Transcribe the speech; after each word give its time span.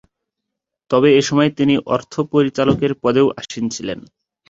তবে 0.91 1.09
এসময় 1.19 1.49
তিনি 1.57 1.75
অর্থ 1.95 2.13
পরিচালকের 2.33 2.91
পদেও 3.03 3.27
আসীন 3.39 3.65
ছিলেন। 3.75 3.99